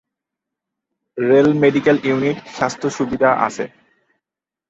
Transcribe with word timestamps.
Rail 1.17 1.49
medical 1.61 1.97
unit 2.03 2.37
স্বাস্থ্য 2.55 2.87
সুবিধা 2.97 3.29
আছে। 3.47 3.65